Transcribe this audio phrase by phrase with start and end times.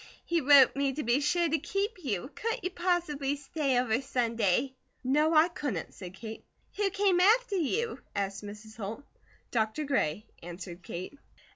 [0.25, 2.31] He wrote me to be sure to keep you.
[2.33, 6.43] Couldn't you possibly stay over Sunday?" "No, I couldn't," said Kate.
[6.77, 8.77] "Who came after you?" asked Mrs.
[8.77, 9.03] Holt.
[9.51, 9.83] "Dr.
[9.83, 11.19] Gray," answered Kate.